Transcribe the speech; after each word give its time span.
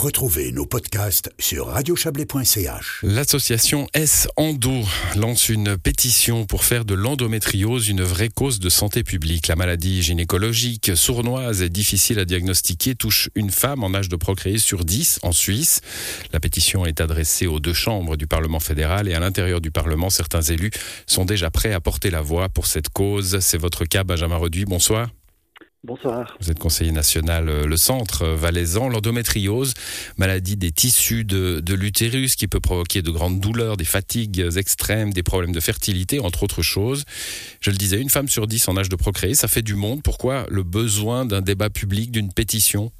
Retrouvez 0.00 0.50
nos 0.50 0.64
podcasts 0.64 1.30
sur 1.38 1.66
radiochablais.ch. 1.66 3.00
L'association 3.02 3.86
S 3.92 4.28
Endo 4.36 4.72
lance 5.14 5.50
une 5.50 5.76
pétition 5.76 6.46
pour 6.46 6.64
faire 6.64 6.86
de 6.86 6.94
l'endométriose 6.94 7.90
une 7.90 8.00
vraie 8.00 8.30
cause 8.30 8.60
de 8.60 8.70
santé 8.70 9.02
publique. 9.02 9.48
La 9.48 9.56
maladie 9.56 10.00
gynécologique 10.00 10.92
sournoise 10.96 11.60
et 11.60 11.68
difficile 11.68 12.18
à 12.18 12.24
diagnostiquer 12.24 12.94
touche 12.94 13.28
une 13.34 13.50
femme 13.50 13.84
en 13.84 13.92
âge 13.92 14.08
de 14.08 14.16
procréer 14.16 14.56
sur 14.56 14.86
10 14.86 15.18
en 15.22 15.32
Suisse. 15.32 15.82
La 16.32 16.40
pétition 16.40 16.86
est 16.86 17.02
adressée 17.02 17.46
aux 17.46 17.60
deux 17.60 17.74
chambres 17.74 18.16
du 18.16 18.26
Parlement 18.26 18.58
fédéral 18.58 19.06
et 19.06 19.12
à 19.12 19.20
l'intérieur 19.20 19.60
du 19.60 19.70
Parlement, 19.70 20.08
certains 20.08 20.40
élus 20.40 20.70
sont 21.06 21.26
déjà 21.26 21.50
prêts 21.50 21.74
à 21.74 21.80
porter 21.80 22.08
la 22.08 22.22
voix 22.22 22.48
pour 22.48 22.68
cette 22.68 22.88
cause. 22.88 23.40
C'est 23.40 23.58
votre 23.58 23.84
cas, 23.84 24.02
Benjamin 24.02 24.36
Reduit. 24.36 24.64
Bonsoir. 24.64 25.10
Bonsoir. 25.82 26.36
Vous 26.40 26.50
êtes 26.50 26.58
conseiller 26.58 26.92
national 26.92 27.48
euh, 27.48 27.66
le 27.66 27.76
centre 27.78 28.22
euh, 28.22 28.36
valaisan, 28.36 28.90
l'endométriose, 28.90 29.72
maladie 30.18 30.58
des 30.58 30.72
tissus 30.72 31.24
de, 31.24 31.60
de 31.60 31.74
l'utérus 31.74 32.36
qui 32.36 32.48
peut 32.48 32.60
provoquer 32.60 33.00
de 33.00 33.10
grandes 33.10 33.40
douleurs, 33.40 33.78
des 33.78 33.86
fatigues 33.86 34.44
extrêmes, 34.58 35.10
des 35.14 35.22
problèmes 35.22 35.52
de 35.52 35.60
fertilité, 35.60 36.20
entre 36.20 36.42
autres 36.42 36.60
choses. 36.60 37.04
Je 37.62 37.70
le 37.70 37.78
disais, 37.78 37.98
une 37.98 38.10
femme 38.10 38.28
sur 38.28 38.46
dix 38.46 38.68
en 38.68 38.76
âge 38.76 38.90
de 38.90 38.96
procréer, 38.96 39.32
ça 39.32 39.48
fait 39.48 39.62
du 39.62 39.74
monde. 39.74 40.02
Pourquoi 40.04 40.44
le 40.50 40.64
besoin 40.64 41.24
d'un 41.24 41.40
débat 41.40 41.70
public, 41.70 42.10
d'une 42.10 42.30
pétition? 42.30 42.92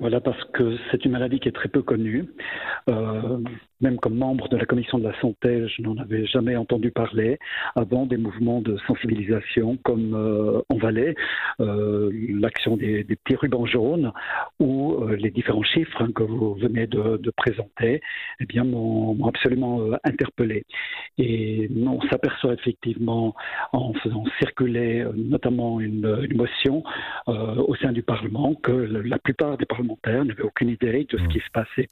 Voilà, 0.00 0.20
parce 0.20 0.42
que 0.54 0.78
c'est 0.90 1.04
une 1.04 1.10
maladie 1.10 1.40
qui 1.40 1.48
est 1.48 1.52
très 1.52 1.68
peu 1.68 1.82
connue. 1.82 2.26
Euh, 2.90 3.38
même 3.80 3.98
comme 3.98 4.16
membre 4.16 4.48
de 4.48 4.58
la 4.58 4.66
commission 4.66 4.98
de 4.98 5.04
la 5.04 5.18
santé, 5.20 5.66
je 5.68 5.80
n'en 5.80 5.96
avais 5.96 6.26
jamais 6.26 6.54
entendu 6.54 6.90
parler 6.90 7.38
avant 7.76 8.04
des 8.04 8.18
mouvements 8.18 8.60
de 8.60 8.76
sensibilisation 8.86 9.78
comme 9.84 10.12
euh, 10.14 10.60
en 10.68 10.76
Valais, 10.76 11.14
euh, 11.60 12.10
l'action 12.38 12.76
des, 12.76 13.04
petits 13.04 13.36
rubans 13.36 13.64
jaunes 13.64 14.12
ou 14.58 15.06
les 15.06 15.30
différents 15.30 15.62
chiffres 15.62 16.06
que 16.08 16.22
vous 16.22 16.54
venez 16.54 16.86
de, 16.86 17.30
présenter, 17.36 18.02
eh 18.40 18.44
bien 18.44 18.64
m'ont 18.64 19.26
absolument 19.26 19.80
interpellé. 20.04 20.64
Et 21.16 21.70
on 21.86 22.02
s'aperçoit 22.08 22.54
effectivement 22.54 23.34
en 23.72 23.94
faisant 23.94 24.24
circuler 24.40 25.06
notamment 25.14 25.80
une, 25.80 26.18
une 26.28 26.36
motion 26.36 26.82
au 27.26 27.74
sein 27.76 27.92
du 27.92 28.02
Parlement 28.02 28.54
que 28.54 28.72
la 28.72 29.18
plupart 29.18 29.56
des 29.56 29.66
parlementaires 29.66 30.24
n'avaient 30.24 30.42
aucune 30.42 30.68
idée 30.68 31.06
de 31.08 31.18
ce 31.18 31.28
qui 31.28 31.38
se 31.38 31.50
passait. 31.52 31.88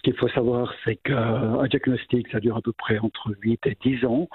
Ce 0.00 0.02
qu'il 0.02 0.16
faut 0.18 0.28
savoir, 0.28 0.72
c'est 0.84 0.96
qu'un 0.96 1.66
diagnostic, 1.66 2.26
ça 2.32 2.40
dure 2.40 2.56
à 2.56 2.62
peu 2.62 2.72
près 2.72 2.98
entre 2.98 3.34
8 3.42 3.66
et 3.66 3.76
10 3.82 4.06
ans. 4.06 4.28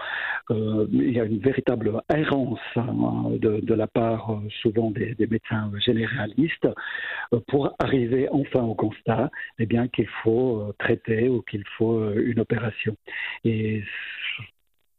Euh, 0.52 0.86
il 0.92 1.12
y 1.12 1.20
a 1.20 1.24
une 1.24 1.40
véritable 1.40 2.02
errance 2.14 2.60
hein, 2.76 3.32
de, 3.40 3.74
la 3.74 3.88
part 3.88 4.32
euh, 4.32 4.48
souvent 4.62 4.92
des, 4.92 5.16
médecins 5.20 5.72
généralistes 5.84 6.68
euh, 7.34 7.40
pour 7.48 7.74
arriver 7.80 8.30
enfin 8.32 8.62
au 8.62 8.76
constat 8.76 9.32
eh 9.58 9.66
bien, 9.66 9.88
qu'il 9.88 10.08
faut 10.24 10.72
traiter 10.78 11.30
ou 11.30 11.42
qu'il 11.42 11.64
faut 11.78 12.14
une 12.14 12.40
opération. 12.40 12.96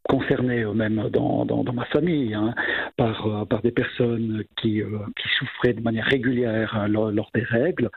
Concernés 0.08 0.64
même 0.74 1.08
dans, 1.12 1.44
dans, 1.44 1.72
ma 1.72 1.84
famille 1.86 2.34
hein, 2.34 2.54
par, 2.96 3.26
euh, 3.26 3.44
par 3.44 3.62
des 3.62 3.70
personnes 3.70 4.44
qui, 4.60 4.80
euh, 4.80 4.98
qui 5.20 5.28
souffraient 5.38 5.74
de 5.74 5.80
manière 5.80 6.06
régulière 6.06 6.74
hein, 6.74 6.88
lors, 6.88 7.30
des 7.34 7.42
règles, 7.42 7.90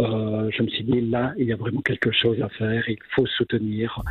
euh, 0.00 0.50
je 0.56 0.62
me 0.62 0.68
suis 0.68 0.84
dit 0.84 1.00
là, 1.02 1.32
il 1.38 1.46
y 1.46 1.52
a 1.52 1.56
vraiment 1.56 1.82
quelque 1.82 2.10
chose 2.10 2.40
à 2.42 2.48
faire. 2.50 2.82
Il 2.88 2.96
faut 3.14 3.26
soutenir 3.26 4.02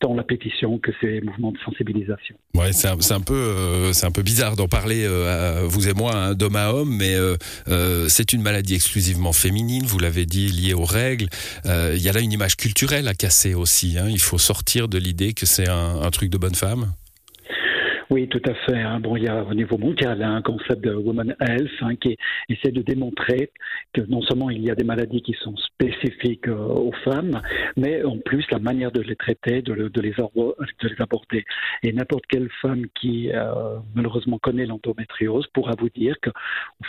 tant 0.00 0.14
la 0.14 0.22
pétition 0.22 0.78
que 0.78 0.90
ces 1.00 1.20
mouvements 1.20 1.52
de 1.52 1.58
sensibilisation. 1.58 2.34
Ouais, 2.54 2.72
c'est 2.72 2.88
un, 2.88 3.16
un, 3.16 3.20
peu 3.20 3.92
c'est 3.92 4.06
un 4.06 4.10
peu 4.10 4.22
bizarre 4.22 4.56
d'en 4.56 4.66
parler 4.66 5.06
vous 5.64 5.88
et 5.88 5.94
moi 5.94 6.12
hein, 6.14 6.34
d'homme 6.34 6.56
à 6.56 6.72
homme, 6.72 6.96
mais 6.96 7.14
c'est 8.08 8.32
une 8.32 8.42
maladie 8.42 8.74
exclusivement 8.74 9.32
féminine. 9.32 9.84
Vous 9.84 9.98
l'avez 9.98 10.26
dit, 10.26 10.48
liée 10.48 10.74
aux 10.74 10.84
règles. 10.84 11.26
Il 11.64 11.98
y 11.98 12.08
a 12.08 12.12
là 12.12 12.20
une 12.20 12.32
image 12.32 12.56
culturelle 12.56 13.08
à 13.08 13.14
casser 13.14 13.54
aussi. 13.54 13.96
Il 14.08 14.20
faut 14.20 14.38
sortir 14.38 14.88
de 14.88 14.98
l'idée 14.98 15.34
que 15.34 15.46
c'est 15.46 15.68
un 15.68 16.10
truc 16.10 16.30
de 16.30 16.38
bonne 16.38 16.54
femme. 16.54 16.77
Oui, 18.10 18.26
tout 18.26 18.40
à 18.46 18.54
fait. 18.54 18.80
Hein. 18.80 19.00
Bon, 19.00 19.16
il 19.16 19.24
y 19.24 19.28
a 19.28 19.44
au 19.44 19.52
niveau 19.52 19.76
mondial 19.76 20.22
un 20.22 20.40
concept 20.40 20.82
de 20.82 20.94
Woman 20.94 21.36
Health 21.40 21.70
hein, 21.82 21.94
qui 21.96 22.16
essaie 22.48 22.72
de 22.72 22.80
démontrer 22.80 23.50
que 23.92 24.00
non 24.00 24.22
seulement 24.22 24.48
il 24.48 24.62
y 24.62 24.70
a 24.70 24.74
des 24.74 24.84
maladies 24.84 25.20
qui 25.20 25.34
sont 25.34 25.54
spécifiques 25.58 26.48
euh, 26.48 26.56
aux 26.56 26.92
femmes, 27.04 27.42
mais 27.76 28.02
en 28.04 28.16
plus 28.16 28.50
la 28.50 28.60
manière 28.60 28.92
de 28.92 29.02
les 29.02 29.14
traiter, 29.14 29.60
de, 29.60 29.74
les, 29.74 29.90
de 29.90 30.00
les, 30.00 30.14
aborder. 31.00 31.44
Et 31.82 31.92
n'importe 31.92 32.24
quelle 32.28 32.48
femme 32.62 32.86
qui 32.98 33.30
euh, 33.30 33.76
malheureusement 33.94 34.38
connaît 34.38 34.64
l'endométriose 34.64 35.46
pourra 35.48 35.72
vous 35.78 35.90
dire 35.90 36.16
que 36.22 36.30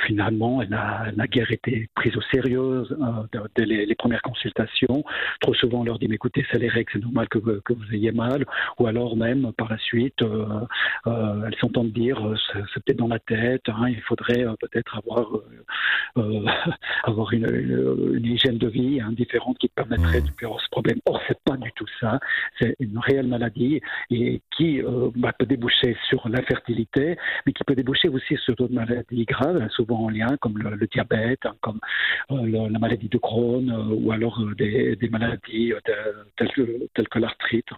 finalement 0.08 0.62
elle 0.62 0.70
n'a 0.70 1.28
guère 1.28 1.52
été 1.52 1.90
prise 1.96 2.16
au 2.16 2.22
sérieux 2.34 2.86
euh, 2.92 3.48
dès 3.58 3.66
les, 3.66 3.96
premières 3.96 4.22
consultations. 4.22 5.04
Trop 5.42 5.54
souvent 5.54 5.82
on 5.82 5.84
leur 5.84 6.00
dit 6.00 6.08
mais 6.08 6.16
écoutez 6.16 6.46
c'est 6.50 6.60
les 6.60 6.70
règles, 6.70 6.90
c'est 6.94 7.02
normal 7.02 7.28
que, 7.28 7.40
vous 7.40 7.94
ayez 7.94 8.14
mal, 8.14 8.46
ou 8.80 8.88
alors 8.88 9.18
même 9.18 9.52
par 9.58 9.70
la 9.70 9.78
suite 9.78 10.24
euh, 11.10 11.48
elles 11.48 11.56
s'entendent 11.60 11.92
dire 11.92 12.26
euh, 12.26 12.36
c'est 12.74 12.84
peut-être 12.84 13.00
dans 13.00 13.08
la 13.08 13.20
tête, 13.20 13.68
hein, 13.68 13.88
il 13.90 14.02
faudrait 14.02 14.46
euh, 14.46 14.54
peut-être 14.60 14.98
avoir 14.98 15.28
avoir 17.04 17.34
une, 17.34 18.22
hygiène 18.24 18.58
de 18.58 18.68
vie 18.68 19.00
hein, 19.00 19.12
différente 19.12 19.58
qui 19.58 19.70
permettrait 19.70 20.22
mmh. 20.22 20.26
de 20.26 20.32
faire 20.40 20.60
ce 20.60 20.70
problème. 20.70 21.00
Or, 21.06 21.22
c'est 21.28 21.40
pas 21.44 21.58
du 21.58 21.72
tout 21.74 21.86
ça. 22.00 22.20
C'est 22.60 22.76
une 22.80 22.98
réelle 22.98 23.28
maladie 23.28 23.82
et 24.10 24.42
qui 24.56 24.82
bah, 25.16 25.32
peut 25.38 25.46
déboucher 25.46 25.96
sur 26.08 26.28
l'infertilité, 26.28 27.18
mais 27.46 27.54
qui 27.54 27.64
peut 27.64 27.76
déboucher 27.76 28.10
aussi 28.10 28.36
sur 28.38 28.56
d'autres 28.56 28.74
maladies 28.74 29.26
graves, 29.26 29.68
souvent 29.70 30.06
en 30.06 30.10
lien 30.10 30.36
comme 30.42 30.58
le, 30.58 30.88
diabète, 30.88 31.46
hein, 31.46 31.56
comme 31.62 31.80
la 32.30 32.80
maladie 32.80 33.10
de 33.10 33.18
Crohn 33.18 33.70
ou 33.92 34.12
alors 34.12 34.42
des, 34.58 34.98
maladies 35.12 35.74
telles 36.38 36.52
que, 36.52 36.88
telles 36.94 37.08
que 37.08 37.20
l'arthrite, 37.20 37.70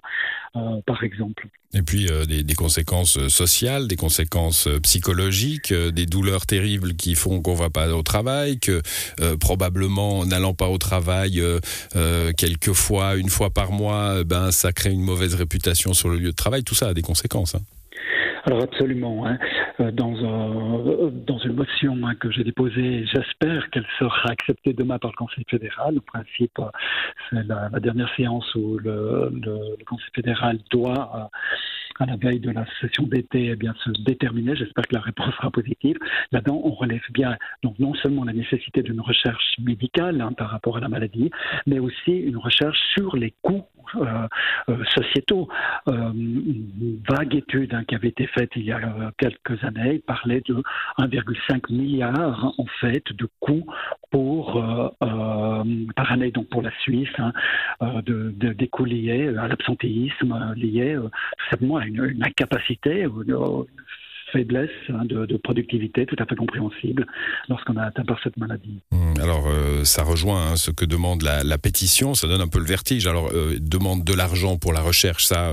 par 0.85 1.03
exemple. 1.03 1.47
Et 1.73 1.81
puis 1.83 2.07
des, 2.27 2.43
des 2.43 2.53
conséquences 2.53 3.27
sociales, 3.29 3.87
des 3.87 3.95
conséquences 3.95 4.67
euh, 4.67 4.79
psychologiques, 4.81 5.71
euh, 5.71 5.91
des 5.91 6.05
douleurs 6.05 6.45
terribles 6.45 6.95
qui 6.95 7.15
font 7.15 7.41
qu'on 7.41 7.55
va 7.55 7.69
pas 7.69 7.87
au 7.93 8.03
travail, 8.03 8.59
que 8.59 8.81
euh, 9.21 9.37
probablement 9.37 10.25
n'allant 10.25 10.53
pas 10.53 10.67
au 10.67 10.77
travail 10.77 11.41
quelques 12.37 12.73
fois, 12.73 13.15
une 13.15 13.29
fois 13.29 13.49
par 13.49 13.71
mois, 13.71 14.23
ben 14.23 14.51
ça 14.51 14.73
crée 14.73 14.91
une 14.91 15.03
mauvaise 15.03 15.35
réputation 15.35 15.93
sur 15.93 16.09
le 16.09 16.17
lieu 16.17 16.31
de 16.31 16.35
travail. 16.35 16.63
Tout 16.63 16.75
ça 16.75 16.89
a 16.89 16.93
des 16.93 17.01
conséquences. 17.01 17.55
Hein. 17.55 17.61
Alors 18.45 18.63
absolument. 18.63 19.25
Hein. 19.25 19.37
Dans, 19.79 20.11
dans 21.11 21.39
une 21.39 21.53
motion 21.53 21.97
hein, 22.03 22.15
que 22.15 22.29
j'ai 22.29 22.43
déposée, 22.43 23.05
j'espère 23.05 23.69
qu'elle 23.69 23.85
sera 23.97 24.29
acceptée 24.29 24.73
demain 24.73 24.99
par 24.99 25.11
le 25.11 25.15
Conseil 25.15 25.45
fédéral. 25.49 25.97
En 25.97 26.01
principe, 26.01 26.59
c'est 27.29 27.43
la, 27.47 27.69
dernière 27.79 28.13
séance 28.15 28.53
où 28.55 28.77
le, 28.77 29.31
Conseil 29.85 30.09
fédéral 30.13 30.59
doit 30.69 31.29
à 31.99 32.05
la 32.05 32.15
veille 32.15 32.39
de 32.39 32.51
la 32.51 32.65
session 32.79 33.03
d'été 33.03 33.49
eh 33.51 33.55
bien, 33.55 33.73
se 33.83 33.91
déterminer. 34.03 34.55
J'espère 34.55 34.85
que 34.87 34.95
la 34.95 35.01
réponse 35.01 35.33
sera 35.35 35.51
positive. 35.51 35.97
Là-dedans, 36.31 36.61
on 36.63 36.71
relève 36.71 37.01
bien 37.13 37.37
non 37.63 37.93
seulement 37.95 38.23
la 38.23 38.33
nécessité 38.33 38.81
d'une 38.81 39.01
recherche 39.01 39.55
médicale 39.59 40.19
hein, 40.21 40.33
par 40.33 40.49
rapport 40.49 40.77
à 40.77 40.79
la 40.79 40.89
maladie, 40.89 41.29
mais 41.67 41.79
aussi 41.79 42.11
une 42.11 42.37
recherche 42.37 42.77
sur 42.93 43.15
les 43.15 43.33
coûts 43.41 43.65
euh, 43.79 43.80
euh, 43.80 43.80
sociétaux. 44.95 45.47
Euh, 45.87 46.11
une 46.13 46.99
vague 47.09 47.35
étude 47.35 47.73
hein, 47.73 47.83
qui 47.85 47.95
avait 47.95 48.09
été 48.09 48.27
faite 48.27 48.51
il 48.55 48.63
y 48.63 48.71
a 48.71 49.11
quelques 49.17 49.63
années 49.63 49.99
parlait 49.99 50.41
de 50.47 50.55
1,5 50.99 51.73
milliard 51.73 52.53
en 52.57 52.65
fait 52.79 53.03
de 53.13 53.27
coûts 53.39 53.65
pour 54.11 54.63
par 54.99 56.11
année 56.11 56.31
donc 56.31 56.49
pour 56.49 56.61
la 56.61 56.71
Suisse 56.81 57.09
hein, 57.17 57.31
de, 58.05 58.31
des 58.31 58.67
coûts 58.67 58.85
liés 58.85 59.29
à 59.37 59.47
l'absentéisme 59.47 60.53
liés 60.55 60.97
simplement 61.49 61.77
à 61.77 61.85
une 61.85 62.23
incapacité 62.23 63.07
faiblesse 64.31 64.69
hein, 64.89 65.05
de, 65.05 65.37
productivité 65.37 66.05
tout 66.05 66.15
à 66.19 66.25
fait 66.25 66.35
compréhensible 66.35 67.05
lorsqu'on 67.49 67.75
a 67.77 67.83
atteint 67.83 68.03
par 68.03 68.19
cette 68.23 68.37
maladie. 68.37 68.79
Mmh, 68.91 69.21
alors, 69.21 69.47
euh, 69.47 69.83
ça 69.83 70.03
rejoint 70.03 70.51
hein, 70.51 70.55
ce 70.55 70.71
que 70.71 70.85
demande 70.85 71.23
la, 71.23 71.57
pétition, 71.57 72.15
ça 72.15 72.27
donne 72.27 72.41
un 72.41 72.47
peu 72.47 72.59
le 72.59 72.65
vertige. 72.65 73.07
Alors, 73.07 73.29
euh, 73.33 73.57
demande 73.59 74.03
de 74.03 74.13
l'argent 74.13 74.57
pour 74.57 74.73
la 74.73 74.81
recherche, 74.81 75.25
ça, 75.25 75.51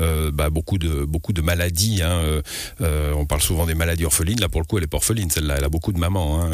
euh, 0.00 0.30
bah, 0.32 0.50
beaucoup, 0.50 0.78
de, 0.78 1.40
maladies. 1.40 2.02
Hein, 2.02 2.42
on 2.80 3.24
parle 3.26 3.40
souvent 3.40 3.66
des 3.66 3.74
maladies 3.74 4.04
orphelines. 4.04 4.40
Là, 4.40 4.48
pour 4.48 4.60
le 4.60 4.66
coup, 4.66 4.78
elle 4.78 4.84
est 4.84 4.94
orpheline, 4.94 5.30
celle-là. 5.30 5.56
Elle 5.58 5.64
a 5.64 5.68
beaucoup 5.68 5.92
de 5.92 5.98
mamans, 5.98 6.50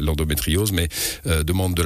l'endométriose, 0.00 0.72
mais 0.72 0.88
demande 1.44 1.80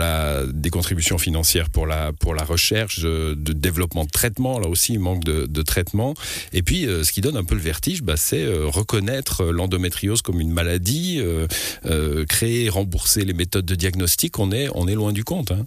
des 0.52 0.70
contributions 0.70 1.18
financières 1.18 1.70
pour 1.70 1.86
la, 1.86 2.12
pour 2.12 2.34
la 2.34 2.44
recherche, 2.44 3.00
de 3.00 3.52
développement 3.52 4.04
de 4.04 4.10
traitement. 4.10 4.58
Là 4.58 4.68
aussi, 4.68 4.94
il 4.94 5.00
manque 5.00 5.24
de, 5.24 5.46
de 5.46 5.62
traitement. 5.62 6.14
Et 6.52 6.62
puis, 6.62 6.82
ce 6.84 7.10
qui 7.12 7.20
donne 7.20 7.36
un 7.36 7.44
peu 7.44 7.54
le 7.54 7.60
vertige, 7.60 8.02
bah, 8.02 8.16
c'est 8.16 8.46
reconnaître 8.46 8.99
reconnaître 9.00 9.42
euh, 9.42 9.52
l'endométriose 9.52 10.22
comme 10.22 10.40
une 10.40 10.52
maladie, 10.52 11.20
euh, 11.20 11.46
euh, 11.86 12.24
créer, 12.26 12.68
rembourser 12.68 13.24
les 13.24 13.32
méthodes 13.32 13.64
de 13.64 13.74
diagnostic, 13.74 14.38
on 14.38 14.52
est, 14.52 14.68
on 14.74 14.86
est 14.86 14.94
loin 14.94 15.12
du 15.12 15.24
compte. 15.24 15.52
Hein. 15.52 15.64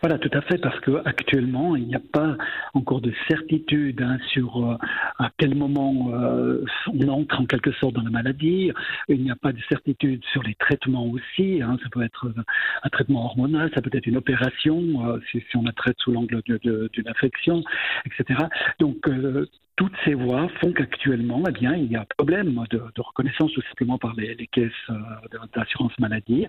Voilà, 0.00 0.18
tout 0.18 0.30
à 0.32 0.42
fait, 0.42 0.58
parce 0.58 0.78
que 0.80 1.02
actuellement, 1.04 1.74
il 1.74 1.88
n'y 1.88 1.94
a 1.94 2.00
pas 2.12 2.36
encore 2.74 3.00
de 3.00 3.12
certitude 3.28 4.00
hein, 4.02 4.18
sur 4.32 4.64
euh, 4.64 4.76
à 5.18 5.30
quel 5.38 5.54
moment 5.54 6.10
euh, 6.12 6.64
on 6.88 7.08
entre 7.08 7.40
en 7.40 7.46
quelque 7.46 7.72
sorte 7.72 7.94
dans 7.94 8.02
la 8.02 8.10
maladie. 8.10 8.70
Il 9.08 9.22
n'y 9.22 9.30
a 9.30 9.36
pas 9.36 9.52
de 9.52 9.60
certitude 9.68 10.22
sur 10.32 10.42
les 10.42 10.54
traitements 10.54 11.06
aussi. 11.06 11.60
Hein. 11.62 11.76
Ça 11.82 11.88
peut 11.90 12.02
être 12.02 12.32
un 12.82 12.88
traitement 12.88 13.24
hormonal, 13.24 13.70
ça 13.74 13.82
peut 13.82 13.90
être 13.92 14.06
une 14.06 14.16
opération 14.16 15.18
si, 15.30 15.42
si, 15.50 15.56
on 15.56 15.62
la 15.62 15.72
traite 15.72 15.96
sous 15.98 16.12
l'angle 16.12 16.42
d'une 16.42 17.08
infection, 17.08 17.62
etc. 18.06 18.40
Donc 18.78 19.06
toutes 19.78 19.94
ces 20.04 20.14
voies 20.14 20.48
font 20.60 20.72
qu'actuellement, 20.72 21.44
eh 21.48 21.52
bien, 21.52 21.74
il 21.74 21.90
y 21.90 21.94
a 21.94 22.00
un 22.00 22.06
problème 22.16 22.64
de, 22.70 22.82
reconnaissance 22.98 23.52
tout 23.52 23.62
simplement 23.68 23.96
par 23.96 24.12
les, 24.16 24.48
caisses 24.48 24.72
euh, 24.90 24.94
d'assurance 25.54 25.96
maladie. 26.00 26.46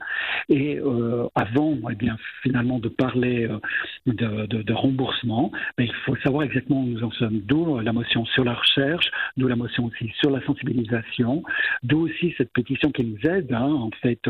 Et 0.50 0.80
euh, 0.80 1.28
avant, 1.36 1.78
eh 1.92 1.96
bien, 1.96 2.18
finalement, 2.42 2.80
de 2.80 2.90
parler 2.90 3.48
euh, 3.48 3.60
de, 4.08 4.74
remboursement, 4.74 5.52
ben, 5.78 5.86
il 5.86 5.94
faut 6.10 6.22
savoir 6.24 6.44
exactement 6.44 6.82
où 6.82 6.86
nous 6.86 7.04
en 7.04 7.12
sommes. 7.12 7.40
D'où 7.42 7.80
la 7.80 7.94
motion 7.94 8.26
sur 8.26 8.44
la 8.44 8.54
recherche, 8.54 9.10
d'où 9.38 9.48
la 9.48 9.56
motion 9.56 9.86
aussi 9.86 10.12
sur 10.20 10.32
la 10.32 10.42
sensibilisation, 10.46 11.44
d'où 11.84 12.06
aussi 12.06 12.34
cette 12.38 12.52
pétition 12.52 12.92
qui 12.92 13.04
nous 13.04 13.20
aide, 13.30 13.54
hein, 13.54 13.72
en 13.72 13.92
fait, 14.02 14.22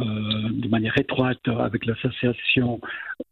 de 0.00 0.68
manière 0.68 0.98
étroite 0.98 1.46
avec 1.48 1.86
l'association 1.86 2.80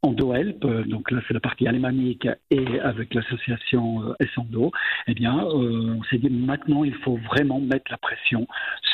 EndoHelp, 0.02 0.64
donc 0.86 1.10
là 1.10 1.20
c'est 1.26 1.34
la 1.34 1.40
partie 1.40 1.66
alémanique, 1.66 2.28
et 2.50 2.80
avec 2.80 3.14
l'association 3.14 4.14
Essendo 4.20 4.70
eh 5.06 5.14
bien, 5.14 5.38
euh, 5.38 5.96
on 5.98 6.02
s'est 6.04 6.18
dit 6.18 6.30
maintenant, 6.30 6.84
il 6.84 6.94
faut 6.94 7.16
vraiment 7.16 7.60
mettre 7.60 7.90
la 7.90 7.98
pression 7.98 8.46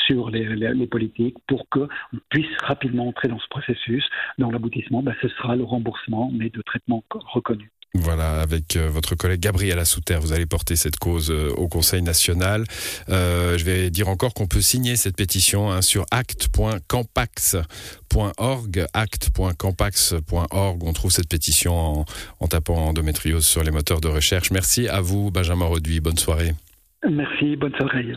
sur 0.06 0.30
les, 0.30 0.86
politiques 0.86 1.36
pour 1.46 1.68
qu'on 1.68 1.88
puisse 2.30 2.56
rapidement 2.62 3.08
entrer 3.08 3.28
dans 3.28 3.38
ce 3.38 3.48
processus. 3.48 4.04
Dans 4.38 4.50
l'aboutissement, 4.50 5.02
ben, 5.02 5.14
ce 5.22 5.28
sera 5.28 5.56
le 5.56 5.64
remboursement, 5.64 6.30
mais 6.32 6.50
de 6.50 6.62
traitement 6.62 7.04
reconnu. 7.10 7.70
Voilà, 7.94 8.40
avec 8.40 8.76
euh, 8.76 8.88
votre 8.88 9.16
collègue 9.16 9.40
Gabriel 9.40 9.80
Assouter, 9.80 10.18
vous 10.20 10.32
allez 10.32 10.46
porter 10.46 10.76
cette 10.76 10.96
cause 10.96 11.32
euh, 11.32 11.50
au 11.56 11.66
Conseil 11.66 12.02
national. 12.02 12.64
je 13.08 13.64
vais 13.64 13.90
dire 13.90 14.08
encore 14.08 14.32
qu'on 14.32 14.46
peut 14.46 14.60
signer 14.60 14.94
cette 14.94 15.16
pétition 15.16 15.72
hein, 15.72 15.82
sur 15.82 16.06
act.campax.org, 16.12 18.86
act.campax.org. 18.94 20.84
On 20.84 20.92
trouve 20.92 21.10
cette 21.10 21.28
pétition 21.28 21.74
en, 21.74 22.04
en, 22.38 22.46
tapant 22.46 22.76
endométriose 22.76 23.44
sur 23.44 23.64
les 23.64 23.72
moteurs 23.72 24.00
de 24.00 24.08
recherche. 24.08 24.52
Merci 24.52 24.86
à 24.86 25.00
vous, 25.00 25.32
Benjamin 25.32 25.66
Roduit. 25.66 25.98
Bonne 26.00 26.18
soirée. 26.18 26.54
Merci, 27.08 27.56
bonne 27.56 27.74
soirée. 27.74 28.12